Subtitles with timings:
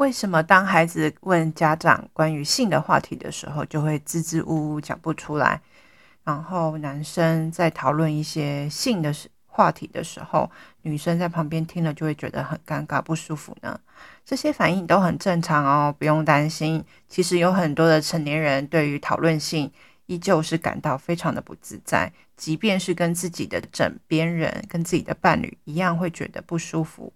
[0.00, 5.60] 为什么当孩子问家长关于性的话题的时候，就会支支吾吾讲不出来？
[6.24, 10.50] 然后男生在讨论一些性的话题的时候，
[10.80, 13.78] 女生在旁边听了就会觉得很尴尬、不舒服呢？
[14.24, 16.82] 这些反应都很正常哦，不用担心。
[17.06, 19.70] 其实有很多的成年人对于讨论性
[20.06, 27.12] 依旧是感到非常的不自在，即便是跟自己的枕边人、跟自己的伴侣一样，会觉得不舒服。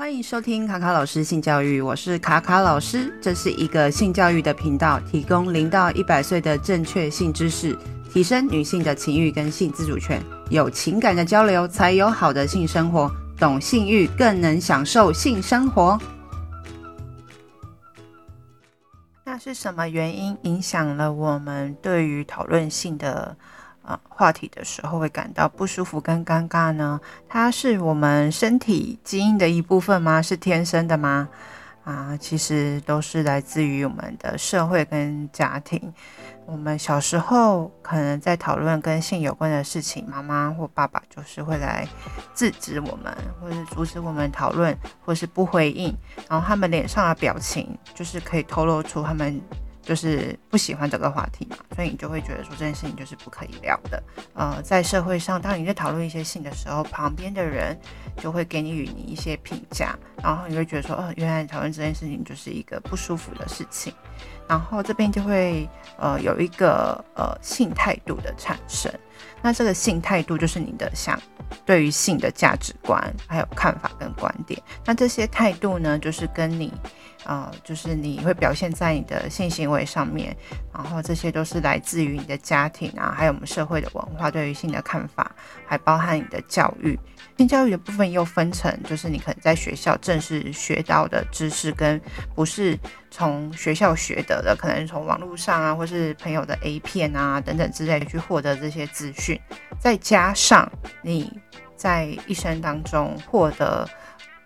[0.00, 7.78] 欢迎收听卡卡老师性教育，我是卡卡老师，这是一个性教育的频道，提供零到一百岁的正确性知识，
[8.10, 16.00] 提升女性的情欲跟性自主权，有情感的交流才有好的性生活，懂性欲更能享受性生活。
[19.22, 23.36] 那是什么原因影响了我们对于讨论性的？
[23.82, 27.00] 啊，话题的时候会感到不舒服跟尴尬呢？
[27.28, 30.20] 它是我们身体基因的一部分吗？
[30.20, 31.28] 是天生的吗？
[31.82, 35.92] 啊，其实都是来自于我们的社会跟家庭。
[36.44, 41.88] 我们小时候可能在讨论跟性有关的事情，妈妈或爸爸就是会来
[42.34, 45.96] 制止我们，或是阻止我们讨论，或是不回应。
[46.28, 49.40] 然后他们脸上的表情就是可以透露出他们。
[49.82, 54.02] 就是不喜欢这个话题嘛，所以你就会觉得说这件事情就是不可以聊的。
[54.34, 57.78] 呃，在社会上，当你在讨论一些性的时候，旁边的人
[58.18, 63.92] 就会给你与你一些评价，然后你会觉得说，哦，原来讨论这件事情就是一个不舒服的事情，
[64.46, 68.92] 然后这边就会呃有一个呃性态度的产生。
[69.42, 71.18] 那这个性态度就是你的想
[71.64, 74.60] 对于性的价值观还有看法跟观点。
[74.84, 76.72] 那这些态度呢，就是跟你。
[77.24, 80.34] 呃，就是你会表现在你的性行为上面，
[80.72, 85.30] 然后这些都是来自于你的家庭啊，还有我们社会的文化对于性的看法，
[85.66, 86.98] 还包含你的教育。
[87.36, 92.00] 性教育的部分又分成，就是你可能在学校正式学到的知识，跟
[92.34, 92.78] 不是
[93.10, 99.40] 从学校学得的，可能从网络上啊，或是朋友的 A 片啊等等之类去获得这些资讯，
[99.78, 100.70] 再加上
[101.02, 101.30] 你
[101.76, 103.88] 在一生当中获得。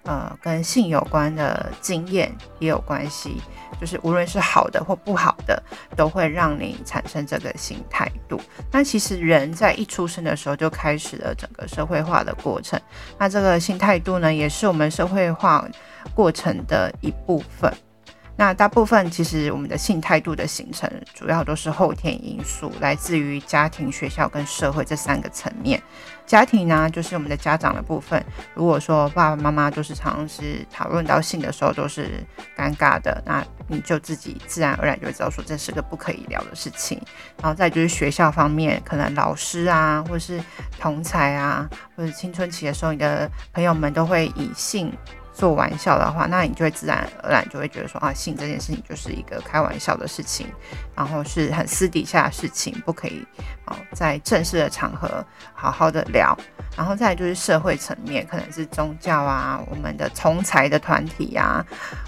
[0.05, 3.41] 呃，跟性有关的经验也有关系，
[3.81, 5.63] 就是无论是好的或不好的，
[5.97, 8.39] 都会让你产生这个新态度。
[8.71, 12.79] 那其实人在一出生的时候就开始了整个社会化的过程，
[13.19, 15.67] 那这个新态度呢，也是我们社会化
[16.15, 17.73] 过程的一部分。
[18.37, 25.81] 那大部分其实我们的性态度的形成，主要都是后天因素，来自于家庭、学校跟社会这三个层面。
[26.27, 28.25] 家庭呢，就是我们的家长的部分。
[28.55, 32.25] 如果说爸爸妈妈都是常常是讨论到性的时候都是
[32.57, 37.01] 尴尬的，那你就自己自然而然就会知道说这是个不可以聊的事情。
[37.41, 40.43] 然后再就是学校方面，可能老师啊，或是
[40.81, 44.93] 同侪啊，或者青春期的时候，你的朋友们都会以性。
[45.35, 50.47] 做玩笑的话，那你就会自然而然就会觉得说啊，性这件事情就是一个开玩笑的事情，
[50.95, 53.27] 然后是很私底下的事情，不可以
[53.67, 56.37] 哦在正式的场合好好的聊。
[56.77, 61.65] 然后再来就是社会层面，可能是宗教啊，我们的同侪的团体啊，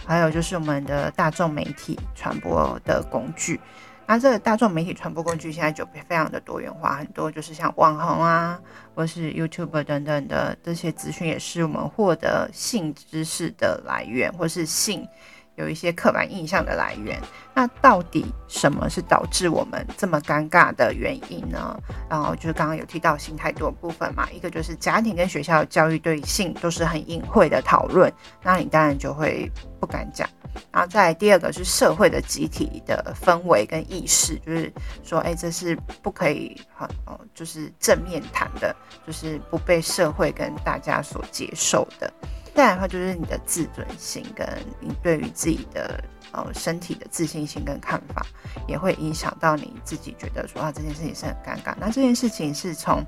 [0.06, 3.60] 还有就是我们的大众媒体传播的工具。
[4.06, 8.58] 那这个大众媒体传播工具现在就非常的多元化，很多就是像网红啊，
[8.94, 15.06] 或是 YouTube 等等的这些资讯，也是我们获得性知识的来源，或是性
[15.56, 17.20] 有一些刻板印象的来源。
[17.52, 21.76] 那到底什么是导致我们这么尴尬的原因呢？
[22.08, 28.12] 然后就是刚刚有提到性态度的部分嘛，一个就是家庭跟学校教育对性都是很隐晦的讨论，
[28.42, 29.50] 那你当然就会
[29.80, 30.28] 不敢讲。
[30.72, 34.72] 然后再来第二个是社会的集体的氛围跟意识，就是
[35.02, 38.74] 说，哎，这是不可以很哦，就是正面谈的，
[39.06, 42.12] 就是不被社会跟大家所接受的。
[42.56, 44.44] 再来的话就是你的自尊心跟
[44.80, 46.02] 你对于自己的。
[46.32, 48.26] 呃，身体的自信心跟看法
[48.66, 51.74] 也会影响到你自己，觉得说啊，这件事情是很尴尬。
[51.78, 53.02] 那这件事情是从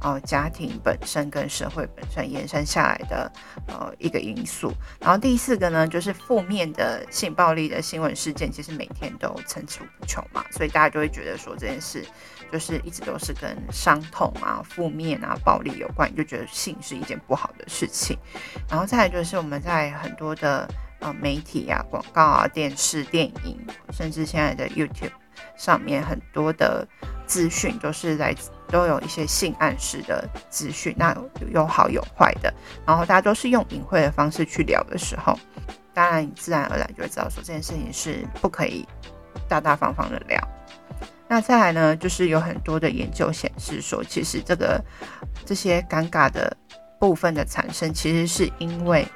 [0.00, 3.30] 呃家庭本身跟社会本身延伸下来的
[3.68, 4.72] 呃一个因素。
[4.98, 12.04] 然后第四个呢，就是负面的性暴力的新闻事件，其实每天都层出不穷嘛，所以大家就会觉得说这件事
[12.52, 18.16] 就是一直都是跟伤痛啊、负面啊、暴力有关，你就觉得性是一件不好的事情。
[18.68, 20.68] 然后再来就是我们在很多的。
[21.04, 23.58] 呃，媒体啊，广告啊，电视、电影，
[23.90, 25.10] 甚至现在的 YouTube
[25.56, 26.86] 上面很多的
[27.26, 31.12] 资讯都是来自，都有一些性暗示的资讯，那
[31.50, 32.54] 有好有坏的。
[32.86, 35.36] 然后大家都是用隐晦的方式去聊的时候，
[35.92, 38.86] 当然你自然而然就会知道说这件事情是不可以
[39.48, 40.40] 大大方方的聊。
[41.32, 44.78] 那再来呢，就是有很多的研究显示说，其实这个
[45.46, 46.54] 这些尴尬的
[47.00, 49.06] 部分的产生，其实是因为。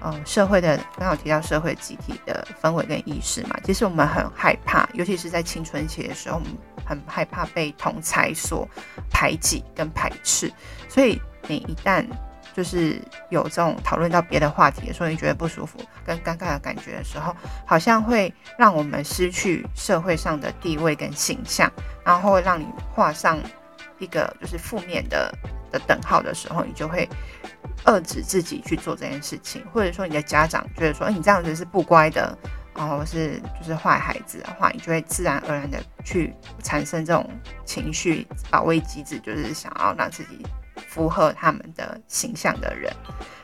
[0.00, 6.48] 呃，社会的刚好提到社会集体的氛围跟意识嘛，其实我们很害怕，尤其是在青春期的时候，我们
[6.84, 8.68] 很害怕被同才所
[9.10, 10.52] 排挤跟排斥。
[10.88, 11.18] 所以
[11.48, 12.04] 你一旦
[12.54, 12.98] 就是
[13.28, 17.34] 有这种讨论到别的话题的时候，你觉得不舒服跟尴尬的感觉的时候，
[17.66, 21.70] 好像会让我们失去社会上的地位跟形象，
[22.04, 23.38] 然后会让你画上
[23.98, 25.30] 一个就是负面的
[25.70, 27.08] 的等号的时候，你就会。
[27.86, 32.34] 遏制自己去做这件事情，或者说你的家长觉得说，哎，你这样子是不乖的，
[32.74, 37.28] 然后是就是坏孩子的话，你就会自然而然的去产生这种
[37.66, 40.46] 情绪保卫机制，就是想要让自己
[40.88, 42.92] 符合他们的形象的人。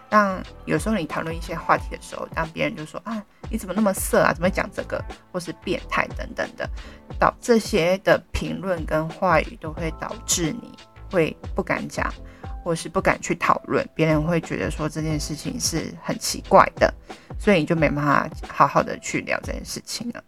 [0.09, 6.69] 当有时候你讨论一些话题的时候，当别人就说啊，你怎么那么色啊，怎么讲这个，或是变态等等的，
[7.19, 10.73] 导这些的评论跟话语都会导致你
[11.11, 12.13] 会不敢讲。
[12.63, 16.93] 或是不敢去讨论，别人会觉得说这件事情是很奇怪的，
[17.39, 20.23] 所以你就没办法好好的去聊这件事情了。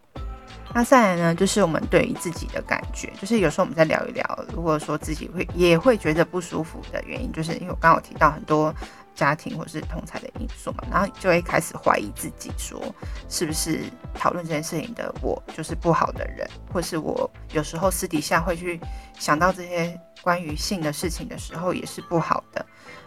[0.74, 8.74] 那再来呢，就是我们对于自己的感觉，就是有时候我们在聊一聊，如果说自己会也会觉得不舒服的原因，就是因为我刚刚有提到很多。
[9.14, 12.82] 家庭或是同侪的因素嘛，然后就会开始怀疑自己，说
[13.28, 13.80] 是不是
[14.14, 18.80] 讨论这件事情的我就是不好的人，或是我有时候私底下会去
[19.19, 22.64] 想到这些关于性的事情的时候也是不好的。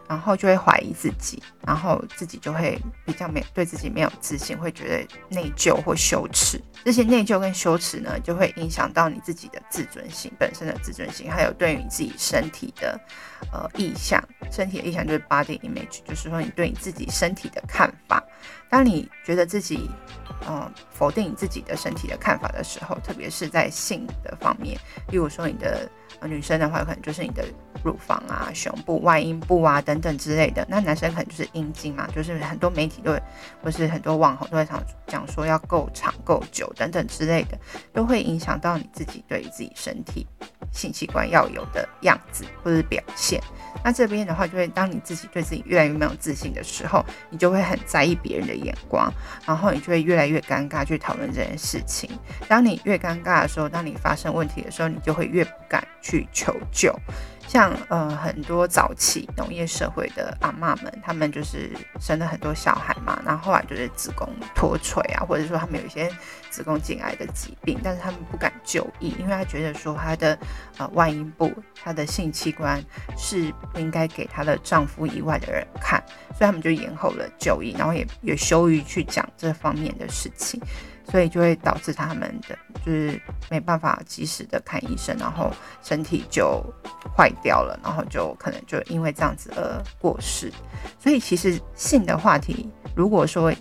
[0.07, 6.61] 然后就会怀疑自己，然后自己就会比较没对自己没有自信，会觉得内疚或羞耻。
[6.83, 12.99] 这些内疚跟羞耻呢，就会影响到你自己的自尊心本身的自尊心，还有对于你自己身体的
[13.51, 14.23] 呃意向。
[14.51, 18.23] 身体的意向就是 body image，就是说你对你自己身体的看法。
[18.75, 19.89] 当你觉得自己
[20.45, 24.77] 呃否定你自己的身体的看法的时候，特别是在性的方面，
[25.09, 25.89] 例如说你的。
[26.23, 27.45] 女生的话，可能就是你的
[27.83, 30.65] 乳房啊、胸部、外阴部啊等等之类的。
[30.67, 33.21] 那男生可能就是阴茎嘛，就是很多媒体都会，
[33.61, 37.59] 或是很多网红都会想讲说要够长、够久等等之类的，
[37.93, 40.25] 都会影响到你自己对自己身体
[40.71, 43.39] 性器官要有的样子或者是表现。
[43.83, 49.11] 那这边的话，就会当你自己对自己越来越没有自信的时候，你就会很在意别人的眼光，
[49.45, 52.09] 然后你就会越来越尴尬去讨论这件事情。
[52.47, 56.93] 当你越尴尬的时候，当你发生问题的时候，你就会越不敢去求救。
[57.47, 66.09] 像呃很多早期农业社会的阿嬷们，他们就是生了很多小孩嘛，然后后来就是子宫脱垂啊，或者说他们有一些
[66.49, 70.37] 子宫颈癌的疾病，但是他们不敢就医，因为他觉得说他的
[70.77, 71.51] 呃外阴部、
[71.81, 72.83] 他的性器官
[73.17, 80.59] 是不应该给他的丈夫以外的人看，所以他们就延后了就医，然后也也羞于去讲这方面的事情。
[81.09, 86.63] 所以就会导致他们的就是没办法及时的看医生，然后身体就
[87.15, 90.51] 坏掉了，然后就可能就因为这样子而过世。
[90.99, 93.53] 所以其实性的话题，如果说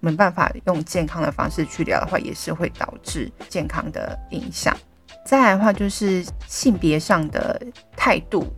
[0.00, 4.76] 没办法用健康的方式去聊的话，也是会导致健康的影响。
[5.24, 7.60] 再来的话，就是性别上的
[7.96, 8.52] 态度。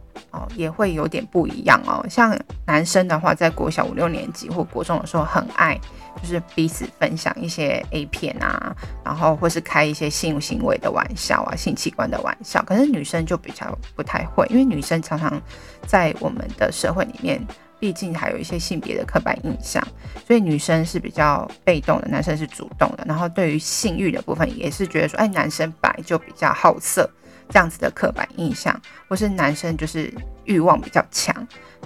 [0.55, 2.05] 也会有点不一样哦。
[2.09, 2.37] 像
[2.67, 5.79] 男生的话，在国小五六年级或国中的时候，很爱
[6.21, 8.75] 就是彼此分享一些 A 片啊，
[9.05, 12.63] 然后或是开一些性行为的玩笑啊，性器官的玩笑。
[12.65, 15.41] 可是女生就比较不太会，因为女生常常
[15.87, 17.41] 在我们的社会里面，
[17.79, 19.87] 毕竟还有一些性别的刻板印象，
[20.27, 23.05] 所以女生是比较被动的，男生是主动的。
[23.07, 27.09] 然后对于性欲的部分，也是觉得说，哎，男生本来就比较好色。
[27.49, 28.75] 这样子的刻板印象，
[29.09, 30.13] 或是男生就是
[30.47, 31.35] 欲望比较强，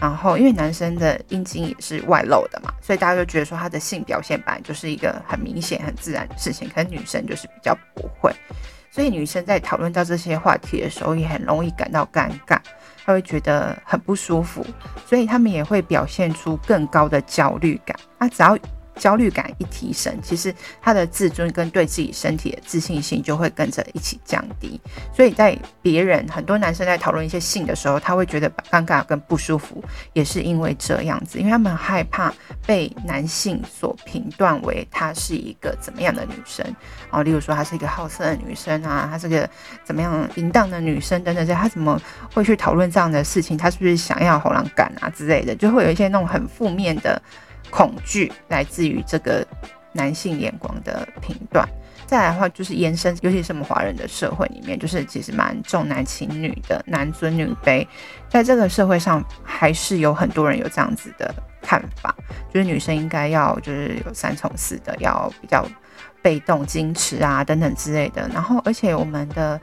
[0.01, 8.33] 然后因为男生的阴茎也是外露的嘛，所以大家就觉得说他的性表现本来就是一个很明显、很自然的事情，可是女生就是比较不会，
[8.91, 12.59] 所以女生在讨论到这些话题的时候，也很容易感到尴尬，
[13.05, 14.65] 她会觉得很不舒服，
[15.07, 17.97] 所以他们也会表现出更高的焦虑感。
[18.19, 18.57] 那只要
[18.97, 24.81] 焦虑感一提升，其实他的自尊跟对自己身体的自信心就会跟着一起降低。
[25.15, 29.83] 所以在别人很多男生在讨论一些性的时候，他会觉得尴尬跟不舒服，
[30.13, 32.33] 也是因为这样子，因为他们害怕
[32.67, 36.65] 被男性所评断为她是一个怎么样的女生
[37.11, 39.49] 哦，例如说她是一个好色的女生啊，她是个
[39.85, 42.01] 怎么样淫荡的女生等等，这他怎么
[42.35, 43.57] 会去讨论这样的事情？
[43.57, 45.55] 他是不是想要喉咙感啊之类的？
[45.55, 47.21] 就会有一些那种很负面的。
[47.71, 49.47] 恐惧来自于这个
[49.93, 51.69] 男性眼光的评断，
[52.07, 57.87] 再来的话就是延伸，尤其是我们华人的社会里面，就是其实蛮重男轻女的，男尊女卑，
[58.29, 62.15] 在这个社会上还是有很多人有这样子的看法，
[62.53, 65.67] 就是女生应该要就是有三从四德，要比较
[66.23, 68.29] 被动、矜持啊等等之类的。
[68.33, 69.61] 然后，而且我们的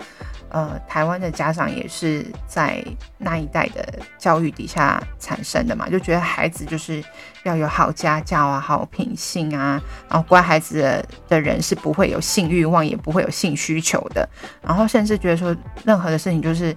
[0.50, 2.84] 呃，台湾的家长也是在
[3.18, 7.04] 那一代的教育底下产生的嘛，就觉得孩子就是
[7.44, 14.27] 要有好家教啊，好品性啊，然后乖孩子的人是不会有性欲望，也不会有性需求的，
[14.62, 16.74] 然后甚至觉得说任何的事情就是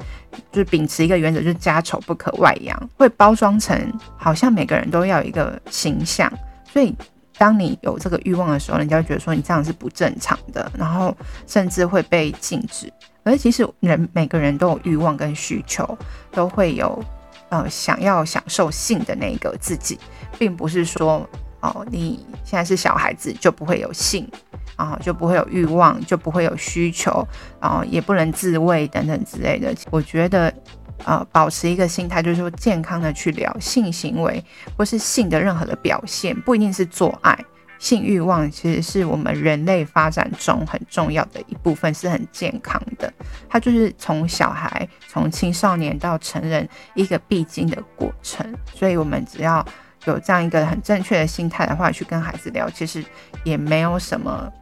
[0.51, 6.33] 就是秉持一个原则，就是家丑不可外扬，会包装成好像每个人都要有一个形象，
[6.73, 6.95] 所以。
[7.39, 12.93] 当你有这个欲望的时候，人家会觉得说你这样是不正常的，然后甚至会被禁止。
[13.23, 15.97] 而其实人每个人都有欲望跟需求，
[16.31, 17.03] 都会有
[17.49, 19.99] 呃想要享受性的那个自己，
[20.39, 21.29] 并不是说
[21.61, 24.29] 哦你现在是小孩子就不会有性
[24.77, 27.27] 啊，就不会有欲望，就不会有需求，
[27.61, 29.75] 然后也不能自慰等等之类的。
[29.91, 30.53] 我觉得。
[31.07, 34.45] 呃，保持一个心态，就是说健康的去聊性行为，
[34.77, 37.35] 或是性的任何的表现，不一定是做爱。
[37.81, 43.13] 性欲望其实是我们人类发展中很重要的一部分，是很健康的。
[43.49, 48.47] 它就是从小孩、从青少年到成人一个必经的过程。
[48.75, 49.67] 所以，我们只要
[50.05, 53.03] 有这样一个很正确的心态的话，去跟孩子聊，其实
[53.45, 54.53] 也没有什么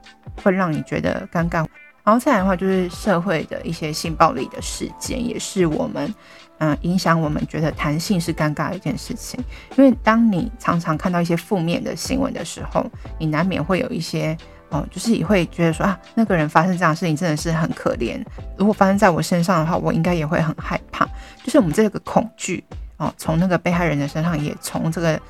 [0.42, 1.66] 会让你觉得尴尬。
[2.08, 6.14] 然后再来的话，就是社会的一些性暴力的事件，也是我们
[6.56, 9.38] 嗯、影响我们觉得谈性是尴尬的一件事情。
[9.76, 12.82] 因为当你常常看到一些负面的新闻的时候，
[13.18, 14.34] 你难免会有一些
[14.70, 18.18] 哦、就是也会觉得说啊，那个人发生这样的事情真的是很可怜。
[18.56, 21.06] 如果发生在我身上的话，我应该也会很害怕。
[21.44, 22.64] 就是我们这个恐惧
[22.96, 25.20] 哦，从那个被害人的身上，也从这个。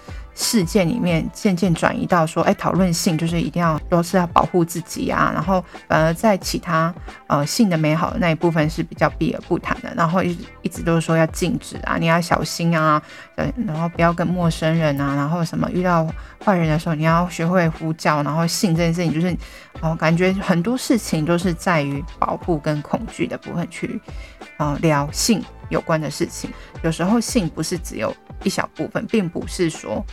[0.41, 6.95] 事件里面渐渐转移到说，哎，讨论性就是一定要都是要保护自己啊，然后反而在其他
[7.27, 13.03] 呃性的美好的那一部分是比较避而不谈的，然后一一直都是说要禁止啊，你要小心啊，
[13.35, 16.07] 然后不要跟陌生人啊，然后什么遇到
[16.45, 19.37] 坏人的时候你要学会呼叫，然后性这件事情就是，
[19.81, 24.01] 哦，感觉很多事情都是在于保护跟恐惧的部分去，
[24.59, 26.51] 呃，聊性有关的事情，
[26.83, 30.05] 有时候性不是只有一小部分，并不是说。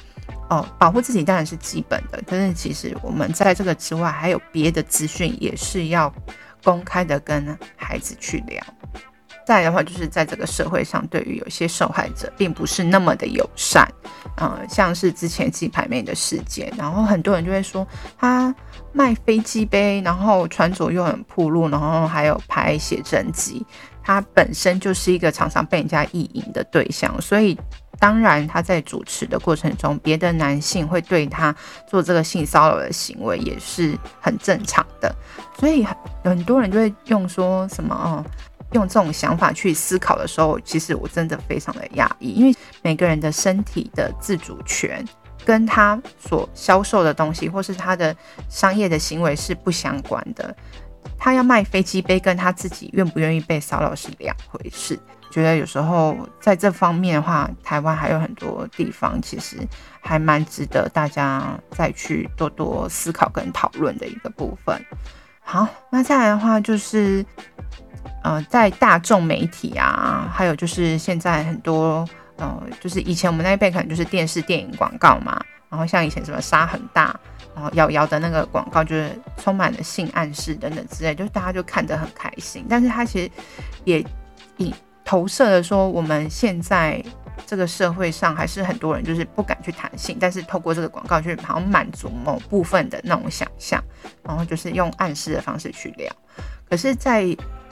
[0.49, 6.11] 哦，保护自己当然是基本的，但是其实我们在这个之外还有别的资讯，也是要
[6.63, 8.63] 公开的跟孩子去聊。
[9.45, 13.87] 再的话，就是在这个社会上，对于有些受害者，并不是那么的友善。
[14.41, 18.53] 嗯，像是之前鸡排妹的事件，然后很多人就会说他
[18.91, 23.63] 卖飞机杯，然后穿着又很暴露，然后还有拍写真集，
[24.05, 27.57] 他本身就是一个常常被人家意淫的对象，所以。
[27.97, 31.55] 当然，他在主持的过程中，别的男性会对他
[31.87, 35.15] 做这个性骚扰的行为，也是很正常的。
[35.57, 35.87] 所以
[36.21, 38.19] 很多人就会用说什么哦，
[38.73, 45.01] 用这种想法去思考的时候，其实我真的非常的压抑，因为每个人的身体的自主权
[45.45, 48.13] 跟他所销售的东西，或是他的
[48.49, 50.53] 商业的行为是不相关的。
[51.17, 54.99] 他要卖飞机杯，跟他自己愿不愿意被骚扰是两回事。
[55.31, 59.57] 觉得有时候在这方面的话，台湾还有很多地方其实
[59.99, 64.79] 还蛮值得大家再去多多思考跟讨论的一个部分。
[65.41, 67.25] 好，那再来的话就是，
[68.23, 72.07] 呃，在大众媒体啊，还有就是现在很多，
[72.37, 77.13] 呃，就是以前我们那一辈可能就是电视、电影广告嘛，然后像以前什么沙很大，
[77.55, 83.31] 然后瑶瑶的那个广告就是充满了性暗示等等之类，就是大家就看得很开心，但是它其实
[83.85, 84.05] 也
[84.57, 84.71] 以。
[85.07, 86.99] 投射的说，我们现在
[87.45, 93.79] 这个社会上还是很多人就是不敢去谈性，但是透过这个广告，就是好像满足某部分的那种想象，
[94.23, 96.11] 然后就是用暗示的方式去聊。
[96.67, 97.23] 可是，在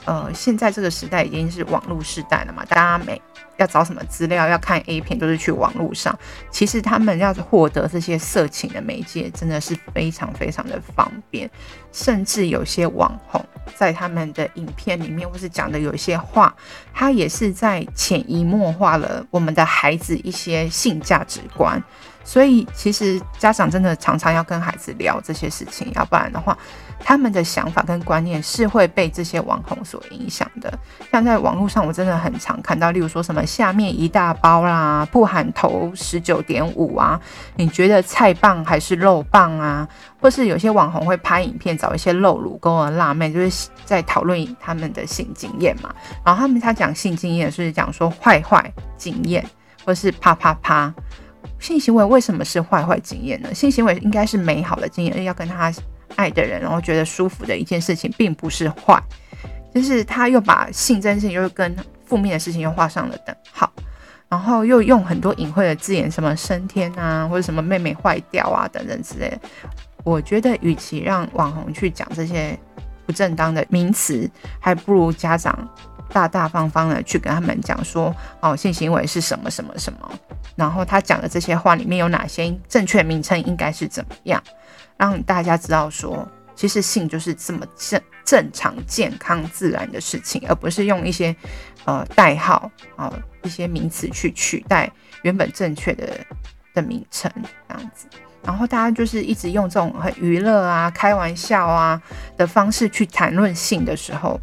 [0.04, 3.20] 呃现在这个时代已经是网络时代了嘛，大家每
[3.56, 6.18] 要找什么资料，要看 A 片，都是去网络上。
[6.50, 11.50] 其实他们要获得这些色情的媒介，真的是非常非常的方便，
[11.92, 13.44] 甚至有些网红。
[13.76, 16.54] 在他们的影片里面，或是讲的有一些话，
[16.92, 21.82] 他也是在潜移默化了我们的孩子一些性价值观。
[22.24, 26.56] 所以，其实家长真的常常要跟孩子聊这些事情，要不然的话，
[26.98, 30.72] 他们的想法跟观念是会被这些网红所影响的。
[31.12, 37.20] 像在网络上，我真的很常看到，例如说什么下面一大包啦，不含头十九点五啊，
[37.56, 39.86] 你觉得菜棒还是肉棒啊？
[40.18, 45.94] 或是有些网红会拍影片，找一些露乳沟的辣妹，就是在讨论他们的性经验嘛。
[46.24, 49.44] 然后他们他讲性经验，是讲说坏坏经验，
[49.84, 50.92] 或是啪啪啪。
[51.64, 53.54] 性行为为什么是坏坏经验呢？
[53.54, 55.72] 性行为应该是美好的经验，要跟他
[56.14, 59.02] 爱的人，然后觉得舒服的一件事情，并不是坏。
[59.74, 63.72] 就是他又把性这件事情又跟负面的事情又画上了等号，
[64.28, 69.40] 然后又用很多隐晦的字眼，什么升天啊，或者什么妹妹坏掉啊等等之类的。
[70.04, 72.54] 我觉得，与其让网红去讲这些
[73.06, 74.30] 不正当的名词，
[74.60, 75.66] 还不如家长
[76.12, 80.10] 大大方方的去跟他们讲说，哦，性行为是什么什么什么，
[80.56, 84.42] 然后他讲的这些话里面有哪些正确名称应该是怎么样，
[84.96, 91.34] 让大家知道说，其实性就是这么正正常、健康、自然的事情，而不是用一些
[91.84, 94.90] 呃代号啊、呃、一些名词去取代
[95.22, 96.08] 原本正确的
[96.72, 97.30] 的名称
[97.68, 98.06] 这样子。
[98.42, 102.00] 然后大家就是一直用这种很娱乐啊、开玩笑啊
[102.36, 104.38] 的方式去谈论性的时候，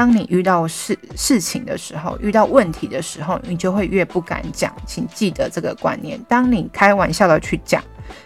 [0.00, 4.74] 当你遇到事事情的时候，遇到问题的时候，你就会越不敢讲。
[4.86, 7.84] 请记得这个观念：当你开玩笑的去讲，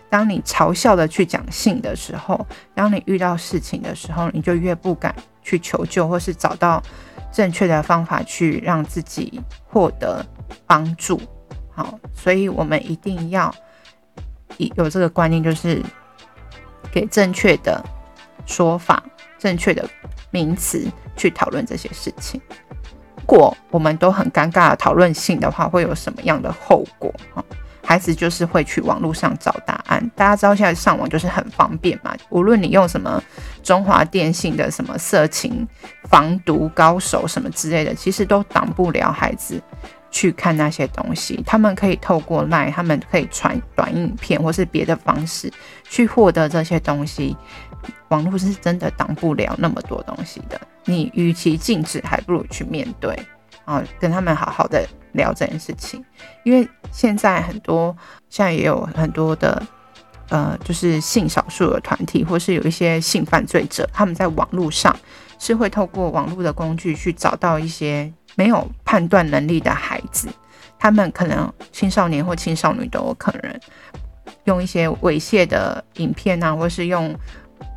[0.08, 5.12] 当你嘲笑的去讲性的时候，当你遇到事情的时候，你就越不敢
[5.42, 6.80] 去求救，或是找到
[7.32, 10.24] 正确的方法去让自己获得
[10.68, 11.20] 帮助。
[11.72, 13.52] 好，所以我们一定要。
[14.76, 15.82] 有这个观念，就是
[16.92, 17.84] 给正确的
[18.46, 19.02] 说法、
[19.36, 19.84] 正确的
[20.30, 22.40] 名词去讨论这些事情。
[23.16, 27.12] 如果我们都很尴尬的讨论性的话，会有什么样的后果？
[27.34, 27.42] 哈，
[27.82, 30.10] 孩子就是会去网络上找答案。
[30.14, 33.22] 大家知道现在上网就是很方便嘛，无论你用什么
[33.62, 35.66] 中华电信的什么色情
[36.10, 39.60] 防毒高手什么之类的，其实都挡不了孩子。
[40.14, 45.52] 去看那些东西，他们可以透过赖他们可以传短影片或是别的方式
[45.90, 47.36] 去获得这些东西。
[48.10, 50.58] 网络是真的挡不了那么多东西的。
[50.84, 53.18] 你与其禁止，还不如去面对
[53.64, 56.02] 啊，跟他们好好的聊这件事情。
[56.44, 57.94] 因为现在很多，
[58.30, 59.60] 现在也有很多的
[60.28, 64.94] 呃，就是性少数的团体，或是有一些性犯罪者，他们在网络上
[65.44, 68.12] 是会透过网络的工具去找到一些。
[68.36, 70.26] 没有判断能力的孩子，
[70.76, 73.60] 他们可能青少年或青少女都有可能
[74.42, 77.14] 用一些猥亵的影片啊，或是用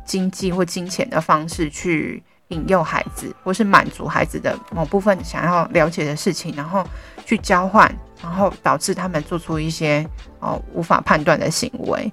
[0.04, 6.84] 经济或金钱的方式去引诱孩子，或是满足孩子的某部分想要了解的事情，然后
[7.24, 7.88] 去交换，
[8.20, 10.04] 然后导致他们做出一些
[10.40, 12.12] 哦无法判断的行为。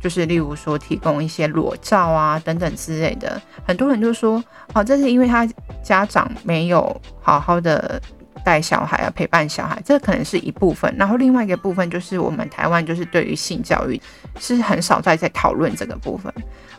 [0.00, 4.42] 就是例如说，提供一些裸照啊等等之类的，很多人就说，
[4.74, 5.48] 哦，这是因为他
[5.82, 8.00] 家长没有好好的
[8.44, 10.94] 带小孩啊，陪伴小孩，这可能是一部分。
[10.96, 14.00] 然后另外一个部分就是，我们台湾就是对于性教育
[14.38, 16.32] 是很少在在讨论这个部分。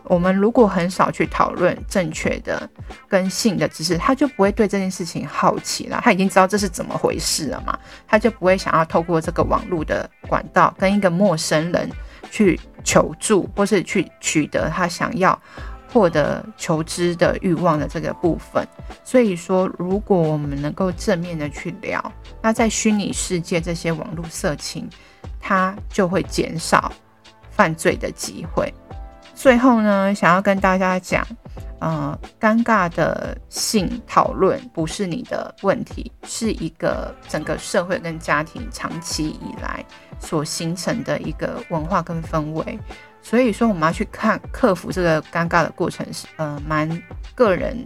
[0.05, 2.69] 我们如果很少去讨论正确的
[3.09, 5.99] 跟性的知识，他就不会对这件事情好奇了。
[6.01, 11.89] 他已经知道这是怎么回事了嘛，他就不会想要透过这个网络的管道跟一个陌生人。
[12.31, 15.39] 去求助，或是去取得他想要
[15.91, 18.67] 获得求知的欲望的这个部分。
[19.03, 24.89] 所以说，如果我们能够正面的去聊，那在虚拟世界这些网络色情，
[25.39, 26.91] 它就会减少
[27.51, 28.73] 犯罪的机会。
[29.33, 31.25] 最后呢，想要跟大家讲。
[31.79, 39.85] 呃，尴尬的性讨论不是你的问题，是一个整个社会跟家庭长期以来
[40.19, 42.79] 所形成的一个文化跟氛围。
[43.21, 46.89] 所以说，我们要去看克服这个尴尬的过程是呃蛮
[47.35, 47.77] 个人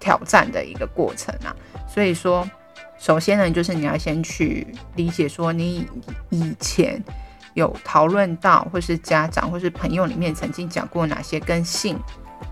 [0.00, 1.54] 挑战的一个过程啊。
[1.86, 2.48] 所以说，
[2.98, 5.86] 首先呢，就是你要先去理解说，你
[6.30, 7.02] 以前
[7.54, 11.98] 有讨论到，或是家长或是朋友里面曾经讲过哪些跟性。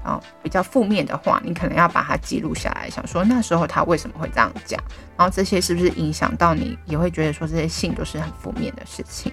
[0.06, 4.80] 哦，比较负面的话，你可能要把它记录下来，想说那时候他为什么会这样讲，
[5.16, 9.32] 然后这些是不是影响到你，也会觉得说这些信都是很负面的事情。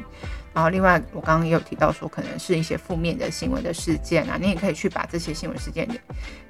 [0.53, 5.88] 然后另外，我刚刚也有提到说，可能是一些负面的新闻的事件啊，你也可以去把这些新闻事件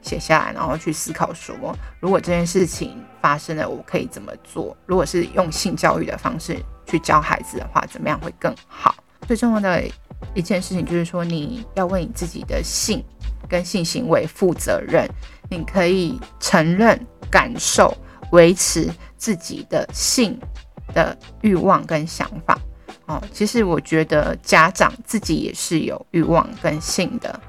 [0.02, 1.56] 写下来，然后去思考说，
[2.02, 4.76] 如果这件事情发生了，我可以怎么做？
[4.86, 8.94] 如果是用性教育的方式去教孩子的话，怎么样会更好？
[9.26, 9.82] 最重要的
[10.34, 13.02] 一件事情就是说，你要为你自己的性。
[13.48, 15.08] 跟性行为负责任，
[15.50, 17.96] 你可以承认、感受、
[18.32, 20.40] 维持自己的性
[20.94, 22.58] 的欲望跟想法。
[23.06, 27.40] 哦，其实我觉得家长自己也是有欲望跟性的，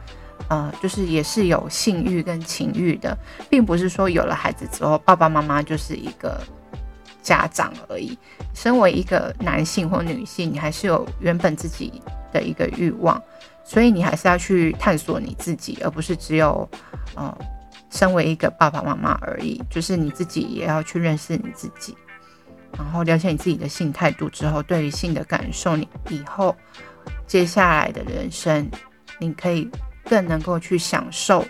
[0.49, 3.17] 呃，就是也是有性欲跟情欲的，
[3.49, 6.41] 并不是说有了孩子之后，爸爸妈妈就是一个
[7.23, 8.19] 家长而已。
[8.53, 12.03] 身为一个男性或女性，你还是有原本自己
[12.33, 13.23] 的一个欲望。
[13.65, 16.69] 所以你还是要去探索你自己，而不是只有，
[17.15, 17.37] 呃，
[17.91, 19.61] 身为一个爸爸妈妈而已。
[19.71, 21.97] 就是你自己也要去认识你自己，
[22.77, 26.55] 然后了解你自己的性态度之后，对于性的感受，你以后
[27.27, 28.71] 接下来的人生，
[29.19, 29.69] 你可以
[30.05, 31.45] 更能够去享受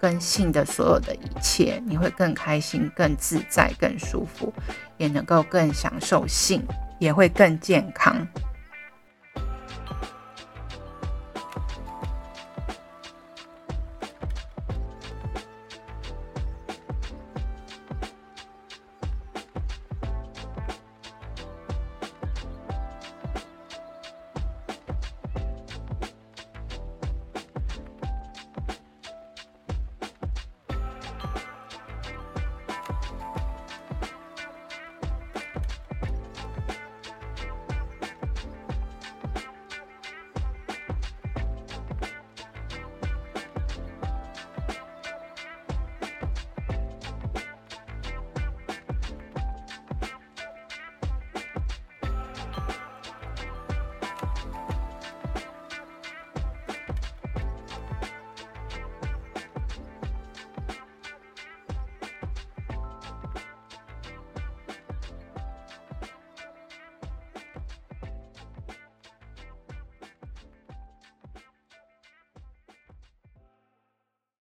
[0.00, 4.50] 跟性的所有的一切，你会更开心、更自在、更舒服，
[4.96, 6.62] 也能够更享受性，
[6.98, 8.26] 也会更健康。